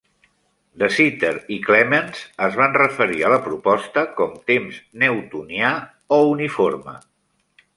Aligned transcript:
De 0.83 0.87
Sitter 0.93 1.33
i 1.55 1.57
Clemence 1.67 2.23
es 2.47 2.57
van 2.61 2.73
referir 2.79 3.21
a 3.27 3.31
la 3.33 3.39
proposta 3.49 4.05
com 4.21 4.33
temps 4.53 4.81
"newtonià" 5.05 5.71
o 6.19 6.21
"uniforme". 6.35 6.97